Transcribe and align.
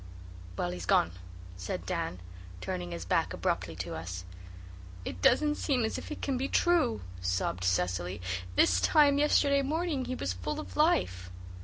"Well, 0.57 0.71
he's 0.71 0.87
gone," 0.87 1.11
said 1.57 1.85
Dan, 1.85 2.21
turning 2.59 2.89
his 2.89 3.05
back 3.05 3.33
abruptly 3.33 3.75
to 3.75 3.93
us. 3.93 4.25
"It 5.05 5.21
doesn't 5.21 5.57
seem 5.59 5.85
as 5.85 5.99
if 5.99 6.09
it 6.11 6.23
can 6.23 6.37
be 6.37 6.47
true," 6.47 7.01
sobbed 7.21 7.63
Cecily. 7.63 8.19
"This 8.55 8.81
time 8.81 9.19
yesterday 9.19 9.61
morning 9.61 10.05
he 10.05 10.15
was 10.15 10.33
full 10.33 10.59
of 10.59 10.75
life." 10.75 11.29